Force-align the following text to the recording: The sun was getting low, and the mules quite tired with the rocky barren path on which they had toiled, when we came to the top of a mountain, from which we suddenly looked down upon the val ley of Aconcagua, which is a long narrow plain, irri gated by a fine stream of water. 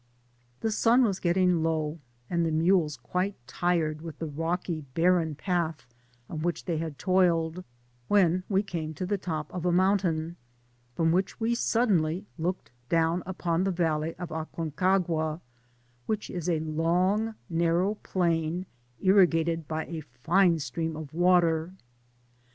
The 0.61 0.71
sun 0.71 1.03
was 1.03 1.19
getting 1.19 1.61
low, 1.61 1.99
and 2.27 2.43
the 2.43 2.49
mules 2.49 2.97
quite 2.97 3.35
tired 3.45 4.01
with 4.01 4.17
the 4.17 4.25
rocky 4.25 4.81
barren 4.95 5.35
path 5.35 5.85
on 6.27 6.41
which 6.41 6.65
they 6.65 6.77
had 6.79 6.97
toiled, 6.97 7.63
when 8.07 8.43
we 8.49 8.63
came 8.63 8.95
to 8.95 9.05
the 9.05 9.19
top 9.19 9.53
of 9.53 9.63
a 9.63 9.71
mountain, 9.71 10.37
from 10.95 11.11
which 11.11 11.39
we 11.39 11.53
suddenly 11.53 12.25
looked 12.39 12.71
down 12.89 13.21
upon 13.27 13.63
the 13.63 13.69
val 13.69 13.99
ley 13.99 14.15
of 14.15 14.29
Aconcagua, 14.31 15.39
which 16.07 16.31
is 16.31 16.49
a 16.49 16.59
long 16.61 17.35
narrow 17.47 17.93
plain, 18.01 18.65
irri 19.03 19.29
gated 19.29 19.67
by 19.67 19.85
a 19.85 20.01
fine 20.01 20.57
stream 20.57 20.95
of 20.97 21.13
water. 21.13 21.73